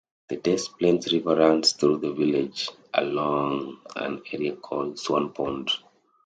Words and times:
The 0.29 0.37
Des 0.37 0.61
Plaines 0.79 1.13
River 1.13 1.35
runs 1.35 1.73
through 1.73 1.99
the 1.99 2.11
village 2.11 2.71
along 2.91 3.81
an 3.95 4.23
area 4.33 4.55
called 4.55 4.97
Swan 4.97 5.31
Pond. 5.31 5.69